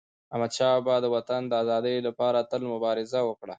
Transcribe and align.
احمدشاه 0.33 0.73
بابا 0.85 0.95
د 1.01 1.05
وطن 1.15 1.41
د 1.47 1.53
ازادی 1.63 1.95
لپاره 2.07 2.39
تل 2.51 2.61
مبارزه 2.73 3.19
وکړه. 3.25 3.49